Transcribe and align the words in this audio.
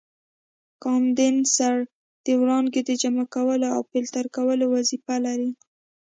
کاندنسر 0.83 1.75
د 2.25 2.27
وړانګو 2.39 2.81
د 2.89 2.91
جمع 3.01 3.25
کولو 3.35 3.67
او 3.75 3.81
فلټر 3.89 4.25
کولو 4.35 4.65
وظیفه 4.75 5.15
لري. 5.25 5.51